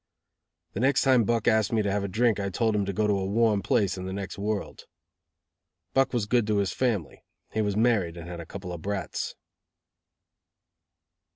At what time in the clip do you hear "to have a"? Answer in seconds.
1.83-2.07